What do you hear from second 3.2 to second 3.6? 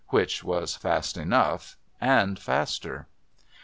MR.